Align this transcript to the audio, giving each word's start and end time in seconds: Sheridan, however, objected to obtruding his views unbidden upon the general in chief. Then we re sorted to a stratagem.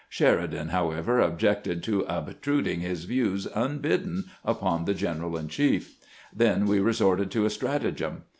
Sheridan, 0.09 0.69
however, 0.69 1.19
objected 1.19 1.83
to 1.83 2.01
obtruding 2.07 2.79
his 2.79 3.03
views 3.03 3.45
unbidden 3.53 4.23
upon 4.43 4.85
the 4.85 4.95
general 4.95 5.37
in 5.37 5.47
chief. 5.47 5.95
Then 6.35 6.65
we 6.65 6.79
re 6.79 6.91
sorted 6.93 7.29
to 7.29 7.45
a 7.45 7.51
stratagem. 7.51 8.23